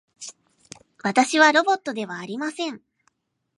[1.03, 2.81] 私はロボットではありません